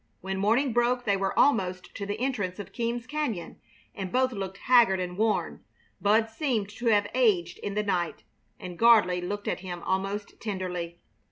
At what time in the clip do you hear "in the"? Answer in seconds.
7.59-7.83